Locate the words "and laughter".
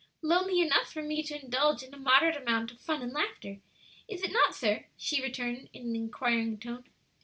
3.03-3.59